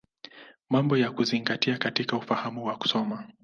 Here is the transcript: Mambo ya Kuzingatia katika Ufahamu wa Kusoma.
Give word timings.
Mambo 0.69 0.97
ya 0.97 1.11
Kuzingatia 1.11 1.77
katika 1.77 2.17
Ufahamu 2.17 2.65
wa 2.65 2.77
Kusoma. 2.77 3.27